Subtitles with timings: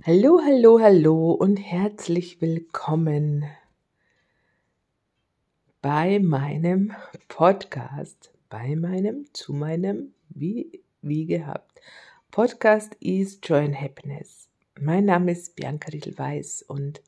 [0.00, 3.44] Hallo, hallo, hallo und herzlich willkommen
[5.80, 6.92] bei meinem
[7.28, 11.80] Podcast, bei meinem, zu meinem, wie, wie gehabt.
[12.32, 14.48] Podcast is Joy and Happiness.
[14.80, 17.00] Mein Name ist Bianca Riedel-Weiß und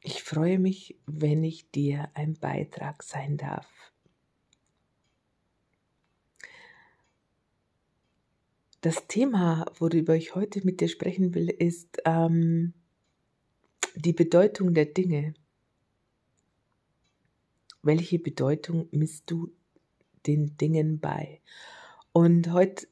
[0.00, 3.68] ich freue mich, wenn ich dir ein Beitrag sein darf
[8.82, 12.72] Das Thema, worüber ich heute mit dir sprechen will, ist ähm,
[13.94, 15.34] die Bedeutung der Dinge.
[17.82, 19.52] Welche Bedeutung misst du
[20.26, 21.42] den Dingen bei?
[22.14, 22.86] Und heute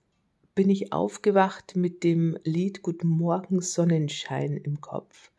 [0.55, 5.31] bin ich aufgewacht mit dem Lied Guten Morgen Sonnenschein im Kopf.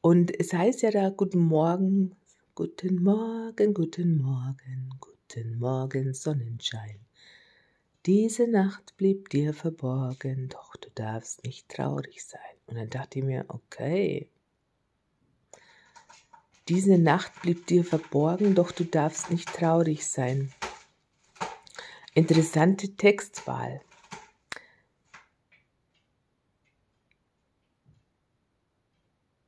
[0.00, 2.16] Und es heißt ja da Guten Morgen,
[2.56, 6.98] guten Morgen, guten Morgen, guten Morgen Sonnenschein.
[8.06, 12.40] Diese Nacht blieb dir verborgen, doch du darfst nicht traurig sein.
[12.66, 14.30] Und dann dachte ich mir, okay,
[16.70, 20.50] diese Nacht blieb dir verborgen, doch du darfst nicht traurig sein.
[22.14, 23.82] Interessante Textwahl.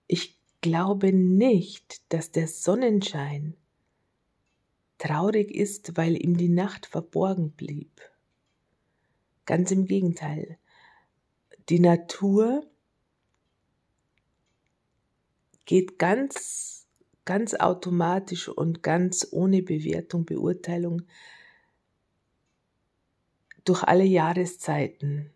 [0.08, 3.56] Ich glaube nicht, dass der Sonnenschein
[4.98, 8.11] traurig ist, weil ihm die Nacht verborgen blieb.
[9.46, 10.58] Ganz im Gegenteil.
[11.68, 12.66] Die Natur
[15.64, 16.86] geht ganz,
[17.24, 21.02] ganz automatisch und ganz ohne Bewertung, Beurteilung
[23.64, 25.32] durch alle Jahreszeiten.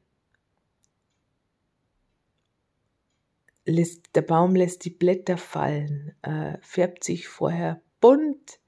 [3.64, 8.60] Lässt, der Baum lässt die Blätter fallen, äh, färbt sich vorher bunt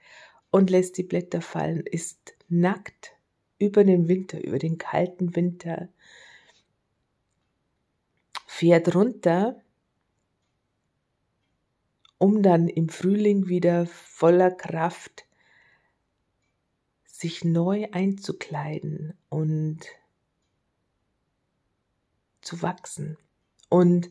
[0.51, 3.18] und lässt die Blätter fallen, ist nackt
[3.59, 5.89] über den Winter, über den kalten Winter,
[8.47, 9.61] fährt runter,
[12.19, 15.27] um dann im Frühling wieder voller Kraft
[17.05, 19.81] sich neu einzukleiden und
[22.41, 23.19] zu wachsen.
[23.69, 24.11] Und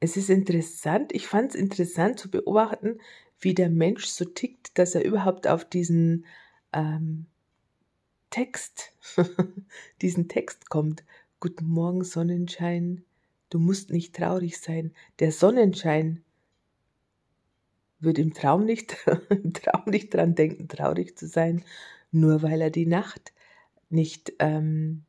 [0.00, 3.00] es ist interessant, ich fand es interessant zu beobachten,
[3.40, 6.26] wie der Mensch so tickt, dass er überhaupt auf diesen
[6.72, 7.26] ähm,
[8.30, 8.92] Text,
[10.02, 11.04] diesen Text kommt.
[11.40, 13.04] Guten Morgen, Sonnenschein.
[13.50, 14.92] Du musst nicht traurig sein.
[15.20, 16.22] Der Sonnenschein
[18.00, 18.96] wird im Traum nicht,
[19.30, 21.64] im Traum nicht dran denken, traurig zu sein,
[22.10, 23.32] nur weil er die Nacht
[23.88, 25.04] nicht, ähm,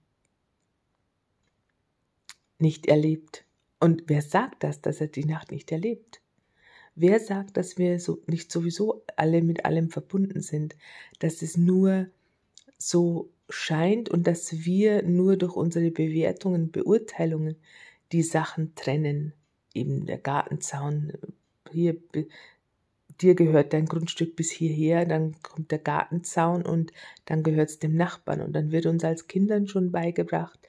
[2.58, 3.46] nicht erlebt.
[3.80, 6.22] Und wer sagt das, dass er die Nacht nicht erlebt?
[7.02, 10.76] Wer sagt, dass wir so nicht sowieso alle mit allem verbunden sind,
[11.20, 12.08] dass es nur
[12.78, 17.56] so scheint und dass wir nur durch unsere Bewertungen, Beurteilungen
[18.12, 19.32] die Sachen trennen?
[19.74, 21.14] Eben der Gartenzaun,
[21.72, 21.96] hier,
[23.22, 26.92] dir gehört dein Grundstück bis hierher, dann kommt der Gartenzaun und
[27.24, 30.60] dann gehört es dem Nachbarn und dann wird uns als Kindern schon beigebracht,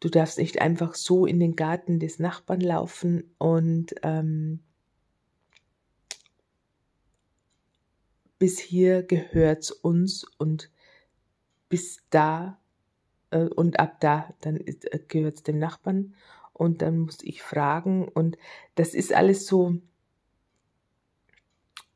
[0.00, 4.60] Du darfst nicht einfach so in den Garten des Nachbarn laufen und ähm,
[8.38, 10.70] bis hier gehört's uns und
[11.68, 12.58] bis da
[13.30, 14.74] äh, und ab da dann äh,
[15.08, 16.14] gehört's dem Nachbarn
[16.52, 18.36] und dann muss ich fragen und
[18.74, 19.78] das ist alles so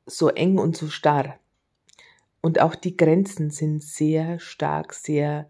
[0.07, 1.39] so eng und so starr.
[2.41, 5.49] Und auch die Grenzen sind sehr stark, sehr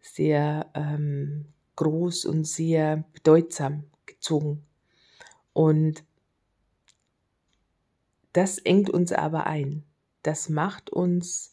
[0.00, 4.64] sehr ähm, groß und sehr bedeutsam gezogen.
[5.52, 6.04] Und
[8.32, 9.84] das engt uns aber ein.
[10.22, 11.52] Das macht uns,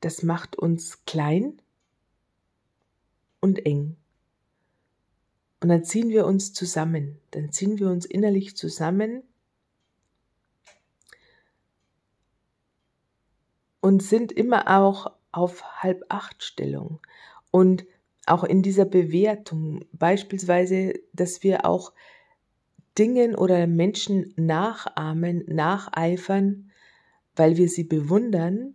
[0.00, 1.60] das macht uns klein
[3.40, 3.96] und eng.
[5.60, 7.18] Und dann ziehen wir uns zusammen.
[7.30, 9.22] Dann ziehen wir uns innerlich zusammen
[13.80, 17.00] und sind immer auch auf halb acht Stellung.
[17.52, 17.86] Und
[18.26, 21.92] auch in dieser Bewertung, beispielsweise, dass wir auch
[22.98, 26.70] Dingen oder Menschen nachahmen, nacheifern,
[27.34, 28.74] weil wir sie bewundern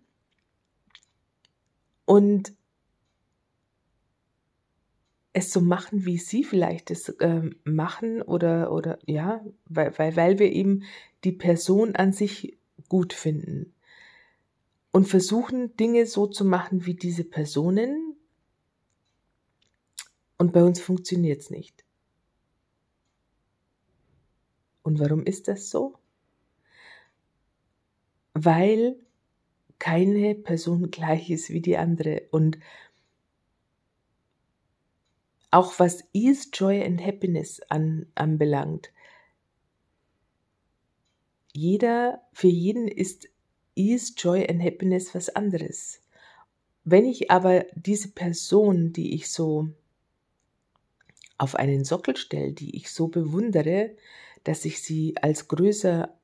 [2.06, 2.53] und
[5.33, 10.39] es so machen, wie sie vielleicht es äh, machen oder, oder ja, weil, weil, weil
[10.39, 10.83] wir eben
[11.24, 12.57] die Person an sich
[12.89, 13.74] gut finden
[14.92, 18.11] und versuchen Dinge so zu machen wie diese Personen,
[20.42, 21.86] und bei uns funktioniert es nicht.
[24.84, 26.02] Und warum ist das so?
[28.34, 28.96] weil
[29.80, 32.24] keine Person gleich ist wie die andere.
[32.32, 32.60] Und
[35.50, 38.92] auch was Ease, Joy and Happiness an, anbelangt,
[41.54, 43.28] jeder, für jeden ist
[43.76, 46.02] Ease, Joy and Happiness was anderes.
[46.84, 49.70] Wenn ich aber diese Person, die ich so
[51.42, 53.96] auf einen Sockel stelle, die ich so bewundere,
[54.44, 56.16] dass ich sie als größer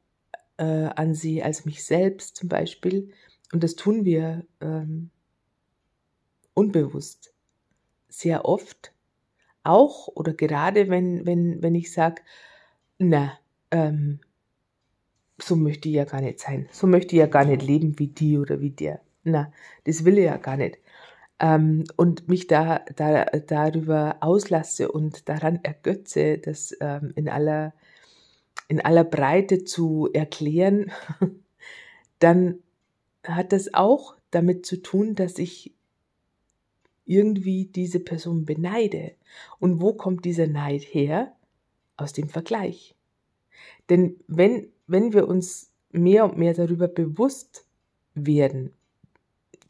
[0.57, 3.11] äh, ansehe als mich selbst zum Beispiel,
[3.51, 5.09] und das tun wir ähm,
[6.53, 7.33] unbewusst
[8.09, 8.93] sehr oft,
[9.63, 12.21] auch oder gerade wenn, wenn, wenn ich sage,
[12.99, 13.39] na,
[13.71, 14.19] ähm,
[15.39, 18.07] so möchte ich ja gar nicht sein, so möchte ich ja gar nicht leben wie
[18.07, 19.01] die oder wie der.
[19.23, 19.51] Na,
[19.85, 20.77] das will ich ja gar nicht.
[21.39, 27.73] Ähm, und mich da, da darüber auslasse und daran ergötze, das ähm, in aller
[28.67, 30.91] in aller Breite zu erklären,
[32.19, 32.59] dann
[33.23, 35.73] hat das auch damit zu tun, dass ich
[37.05, 39.13] irgendwie diese Person beneide.
[39.59, 41.33] Und wo kommt dieser Neid her?
[41.95, 42.95] Aus dem Vergleich.
[43.89, 47.65] Denn wenn, wenn wir uns mehr und mehr darüber bewusst
[48.13, 48.71] werden,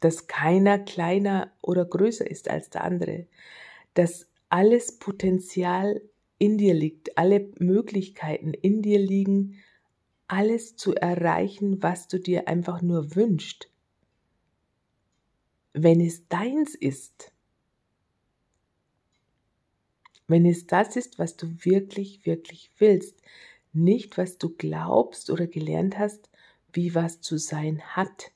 [0.00, 3.26] dass keiner kleiner oder größer ist als der andere,
[3.94, 6.00] dass alles Potenzial
[6.38, 9.56] in dir liegt, alle Möglichkeiten in dir liegen,
[10.28, 13.70] alles zu erreichen, was du dir einfach nur wünschst.
[15.72, 17.32] Wenn es deins ist,
[20.28, 23.22] wenn es das ist, was du wirklich, wirklich willst,
[23.72, 26.28] nicht was du glaubst oder gelernt hast,
[26.72, 28.32] wie was zu sein hat.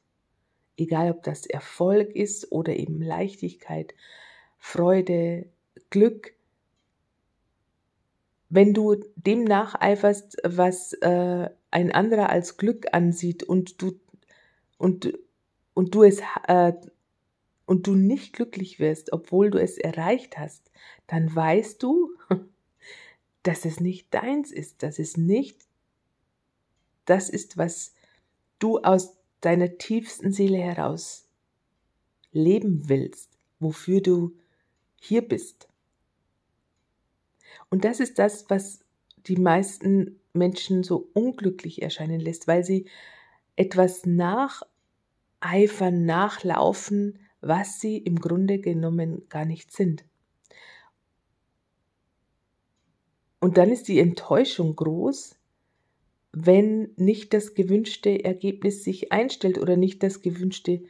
[0.82, 3.94] Egal ob das Erfolg ist oder eben Leichtigkeit,
[4.58, 5.46] Freude,
[5.90, 6.34] Glück,
[8.48, 13.98] wenn du dem nacheiferst, was äh, ein anderer als Glück ansieht und du
[14.76, 15.16] und
[15.74, 16.72] und du es äh,
[17.64, 20.70] und du nicht glücklich wirst, obwohl du es erreicht hast,
[21.06, 22.10] dann weißt du,
[23.44, 25.64] dass es nicht deins ist, dass es nicht
[27.04, 27.94] das ist, was
[28.58, 31.28] du aus deiner tiefsten Seele heraus
[32.32, 33.30] leben willst,
[33.60, 34.34] wofür du
[34.96, 35.68] hier bist.
[37.68, 38.80] Und das ist das, was
[39.26, 42.86] die meisten Menschen so unglücklich erscheinen lässt, weil sie
[43.56, 44.64] etwas nacheifern,
[46.06, 50.04] nachlaufen, was sie im Grunde genommen gar nicht sind.
[53.40, 55.34] Und dann ist die Enttäuschung groß,
[56.32, 60.82] wenn nicht das gewünschte Ergebnis sich einstellt oder nicht das gewünschte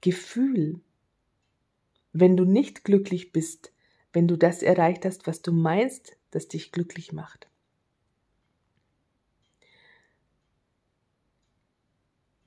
[0.00, 0.80] Gefühl.
[2.12, 3.72] Wenn du nicht glücklich bist,
[4.12, 7.48] wenn du das erreicht hast, was du meinst, das dich glücklich macht.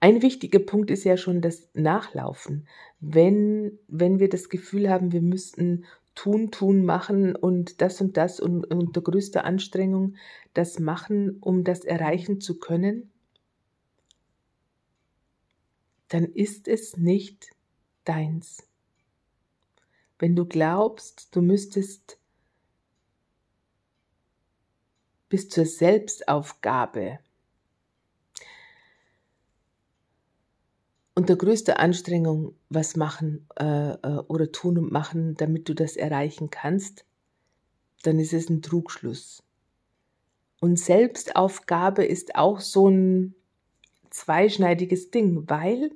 [0.01, 2.67] Ein wichtiger Punkt ist ja schon das Nachlaufen.
[2.99, 5.85] Wenn, wenn wir das Gefühl haben, wir müssten
[6.21, 10.17] tun, tun, machen und das und das und unter größter Anstrengung
[10.53, 13.09] das machen, um das erreichen zu können,
[16.09, 17.47] dann ist es nicht
[18.03, 18.67] deins.
[20.19, 22.19] Wenn du glaubst, du müsstest
[25.27, 27.17] bis zur Selbstaufgabe.
[31.13, 36.49] Unter größter Anstrengung was machen äh, äh, oder tun und machen, damit du das erreichen
[36.49, 37.05] kannst,
[38.03, 39.43] dann ist es ein Trugschluss.
[40.61, 43.35] Und Selbstaufgabe ist auch so ein
[44.09, 45.91] zweischneidiges Ding, weil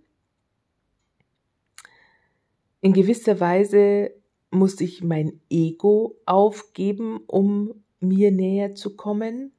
[2.81, 4.12] in gewisser Weise
[4.51, 9.51] muss ich mein Ego aufgeben, um mir näher zu kommen,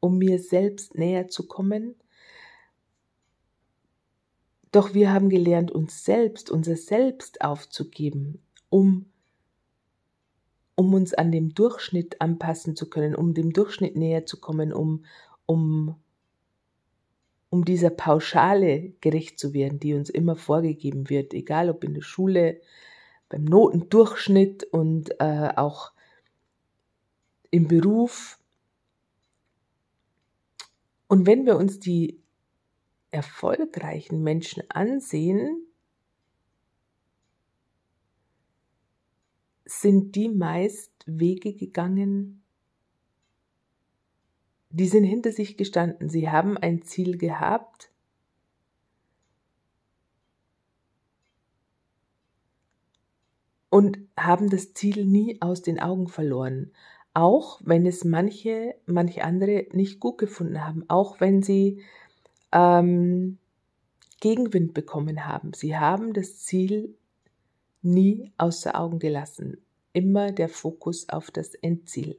[0.00, 1.94] um mir selbst näher zu kommen.
[4.72, 9.06] Doch wir haben gelernt, uns selbst, unser Selbst aufzugeben, um,
[10.74, 15.04] um uns an dem Durchschnitt anpassen zu können, um dem Durchschnitt näher zu kommen, um,
[15.46, 15.96] um,
[17.48, 22.02] um dieser Pauschale gerecht zu werden, die uns immer vorgegeben wird, egal ob in der
[22.02, 22.60] Schule,
[23.30, 25.92] beim Notendurchschnitt und äh, auch
[27.50, 28.38] im Beruf.
[31.08, 32.20] Und wenn wir uns die
[33.10, 35.66] erfolgreichen Menschen ansehen,
[39.64, 42.42] sind die meist Wege gegangen,
[44.70, 46.08] die sind hinter sich gestanden.
[46.08, 47.90] Sie haben ein Ziel gehabt.
[53.70, 56.72] Und haben das Ziel nie aus den Augen verloren
[57.18, 61.82] auch wenn es manche, manche andere nicht gut gefunden haben, auch wenn sie
[62.52, 63.38] ähm,
[64.20, 65.52] Gegenwind bekommen haben.
[65.54, 66.96] Sie haben das Ziel
[67.82, 69.58] nie außer Augen gelassen.
[69.92, 72.18] Immer der Fokus auf das Endziel.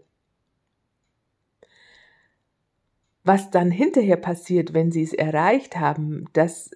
[3.23, 6.71] Was dann hinterher passiert, wenn sie es erreicht haben, das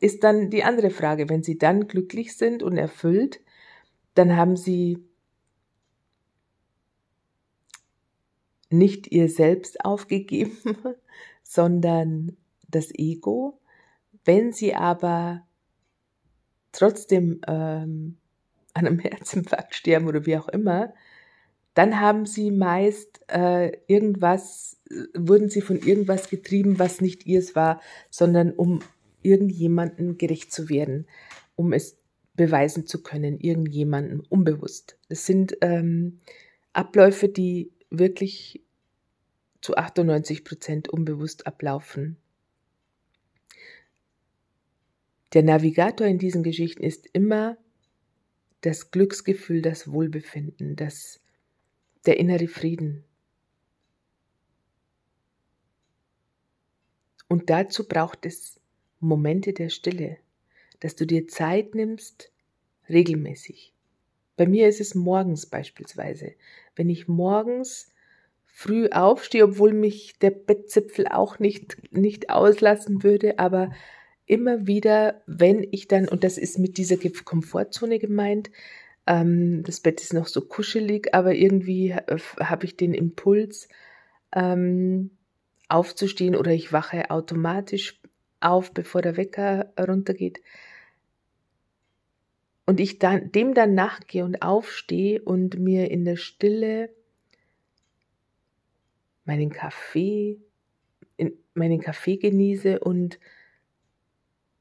[0.00, 1.28] ist dann die andere Frage.
[1.28, 3.40] Wenn sie dann glücklich sind und erfüllt,
[4.14, 5.04] dann haben sie
[8.70, 10.56] nicht ihr Selbst aufgegeben,
[11.42, 12.36] sondern
[12.68, 13.60] das Ego.
[14.24, 15.46] Wenn sie aber
[16.72, 18.18] trotzdem ähm,
[18.74, 20.92] an einem Herzinfarkt sterben oder wie auch immer,
[21.74, 24.78] dann haben sie meist äh, irgendwas,
[25.14, 28.80] wurden sie von irgendwas getrieben, was nicht ihrs war, sondern um
[29.22, 31.06] irgendjemanden gerecht zu werden,
[31.54, 31.96] um es
[32.34, 34.98] beweisen zu können, irgendjemanden unbewusst.
[35.08, 36.18] Das sind ähm,
[36.72, 38.62] Abläufe, die wirklich
[39.60, 42.16] zu 98 Prozent unbewusst ablaufen.
[45.34, 47.58] Der Navigator in diesen Geschichten ist immer
[48.62, 51.20] das Glücksgefühl, das Wohlbefinden, das,
[52.06, 53.04] der innere Frieden.
[57.28, 58.58] Und dazu braucht es
[59.00, 60.16] Momente der Stille,
[60.80, 62.32] dass du dir Zeit nimmst,
[62.88, 63.74] regelmäßig.
[64.36, 66.34] Bei mir ist es morgens beispielsweise.
[66.74, 67.92] Wenn ich morgens
[68.46, 73.72] früh aufstehe, obwohl mich der Bettzipfel auch nicht, nicht auslassen würde, aber
[74.28, 78.50] immer wieder, wenn ich dann, und das ist mit dieser Komfortzone gemeint,
[79.06, 83.68] ähm, das Bett ist noch so kuschelig, aber irgendwie äh, habe ich den Impuls,
[84.32, 85.10] ähm,
[85.68, 88.00] aufzustehen oder ich wache automatisch
[88.40, 90.40] auf, bevor der Wecker runtergeht.
[92.66, 96.90] Und ich dann, dem dann nachgehe und aufstehe und mir in der Stille
[99.24, 100.38] meinen Kaffee,
[101.16, 103.18] in, meinen Kaffee genieße und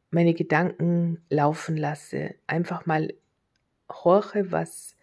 [0.09, 2.35] meine Gedanken laufen lasse.
[2.47, 3.13] Einfach mal
[3.89, 4.95] horche, was,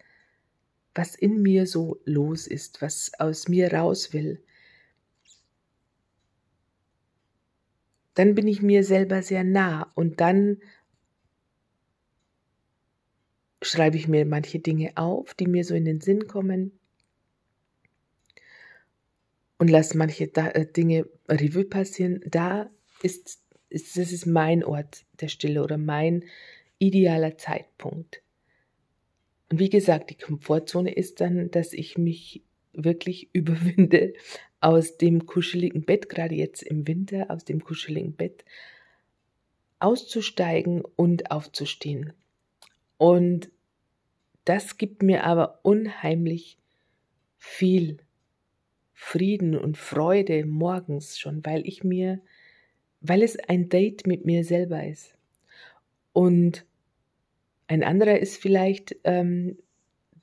[0.93, 4.41] was in mir so los ist, was aus mir raus will.
[8.13, 10.61] Dann bin ich mir selber sehr nah und dann
[13.61, 16.79] schreibe ich mir manche Dinge auf, die mir so in den Sinn kommen
[19.57, 22.69] und lass manche äh, Dinge Revue passieren, da
[23.01, 26.23] ist, das ist mein Ort der Stille oder mein
[26.79, 28.21] idealer Zeitpunkt.
[29.49, 32.43] Und wie gesagt, die Komfortzone ist dann, dass ich mich
[32.73, 34.13] wirklich überwinde,
[34.61, 38.43] aus dem kuscheligen Bett, gerade jetzt im Winter, aus dem kuscheligen Bett
[39.79, 42.13] auszusteigen und aufzustehen.
[42.97, 43.51] Und
[44.45, 46.57] das gibt mir aber unheimlich
[47.37, 47.97] viel
[48.93, 52.21] Frieden und Freude morgens schon, weil ich mir,
[53.07, 55.15] weil es ein Date mit mir selber ist.
[56.13, 56.65] Und
[57.67, 59.57] ein anderer ist vielleicht ähm,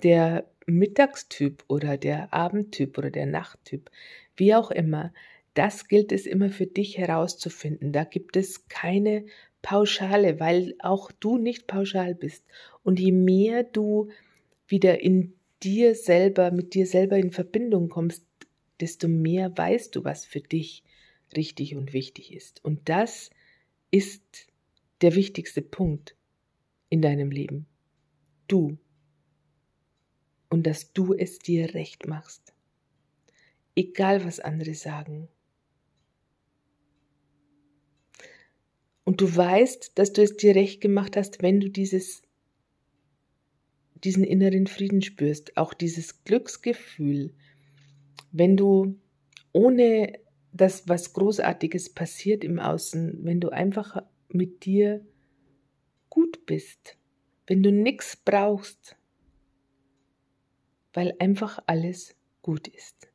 [0.03, 3.91] der Mittagstyp oder der Abendtyp oder der Nachttyp,
[4.37, 5.13] wie auch immer.
[5.55, 7.93] Das gilt es immer für dich herauszufinden.
[7.93, 9.27] Da gibt es keine
[9.61, 12.45] Pauschale, weil auch du nicht pauschal bist.
[12.83, 14.09] Und je mehr du
[14.67, 18.25] wieder in dir selber, mit dir selber in Verbindung kommst,
[18.81, 20.83] desto mehr weißt du, was für dich
[21.37, 22.65] richtig und wichtig ist.
[22.65, 23.31] Und das
[23.91, 24.47] ist
[25.01, 26.17] der wichtigste Punkt
[26.89, 27.67] in deinem Leben.
[28.49, 28.79] Du.
[30.49, 32.55] Und dass du es dir recht machst.
[33.75, 35.29] Egal was andere sagen.
[39.05, 42.23] Und du weißt, dass du es dir recht gemacht hast, wenn du dieses,
[43.95, 47.35] diesen inneren Frieden spürst, auch dieses Glücksgefühl,
[48.31, 48.99] wenn du
[49.53, 50.19] ohne
[50.53, 55.05] dass was Großartiges passiert im Außen, wenn du einfach mit dir
[56.11, 56.97] gut bist,
[57.47, 58.97] wenn du nichts brauchst,
[60.93, 63.09] weil einfach alles gut ist.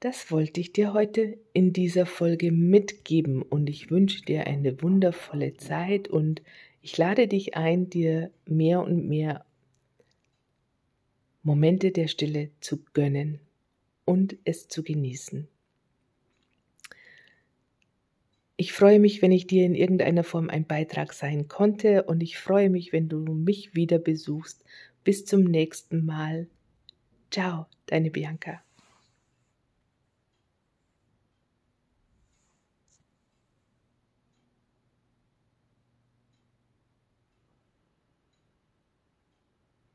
[0.00, 5.54] Das wollte ich dir heute in dieser Folge mitgeben und ich wünsche dir eine wundervolle
[5.54, 6.40] Zeit und
[6.80, 9.44] ich lade dich ein, dir mehr und mehr
[11.42, 13.40] Momente der Stille zu gönnen
[14.08, 15.48] und es zu genießen.
[18.56, 22.38] Ich freue mich, wenn ich dir in irgendeiner Form ein Beitrag sein konnte und ich
[22.38, 24.64] freue mich, wenn du mich wieder besuchst.
[25.04, 26.48] Bis zum nächsten Mal.
[27.30, 28.62] Ciao, deine Bianca.